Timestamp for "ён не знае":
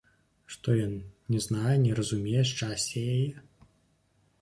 0.85-1.75